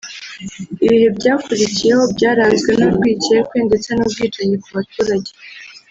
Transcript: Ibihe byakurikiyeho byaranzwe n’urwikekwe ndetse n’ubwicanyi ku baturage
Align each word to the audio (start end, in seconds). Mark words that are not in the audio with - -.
Ibihe 0.85 1.07
byakurikiyeho 1.17 2.03
byaranzwe 2.15 2.71
n’urwikekwe 2.79 3.57
ndetse 3.67 3.89
n’ubwicanyi 3.93 4.55
ku 4.63 4.69
baturage 4.77 5.31